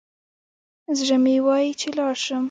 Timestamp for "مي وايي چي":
1.23-1.89